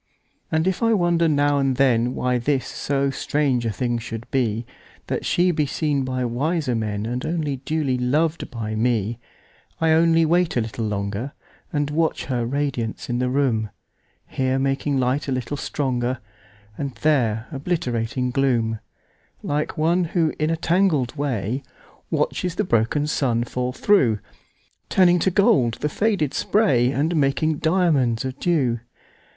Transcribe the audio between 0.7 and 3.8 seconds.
I wonder now and thenWhy this so strange a